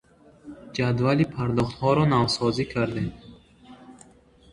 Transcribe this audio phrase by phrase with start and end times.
[0.75, 3.07] Ҷадвали пардохтҳоро навсозӣ кардем.